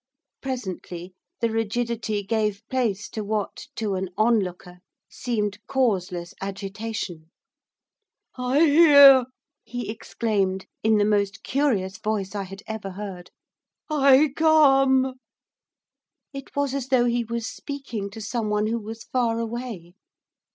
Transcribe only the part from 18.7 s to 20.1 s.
was far away.